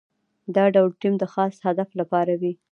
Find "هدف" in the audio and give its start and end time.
1.67-1.89